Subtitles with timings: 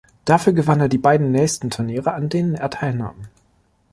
[0.25, 3.27] Dafür gewann er die beiden nächsten Turniere an denen er teilnahm.